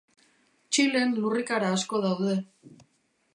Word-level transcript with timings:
Txilen 0.77 1.13
lurrikara 1.25 1.69
asko 1.75 2.01
daude. 2.07 2.33